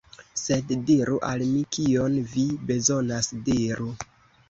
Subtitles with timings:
[0.43, 3.33] Sed diru al mi kion vi bezonas.
[3.49, 3.97] Diru!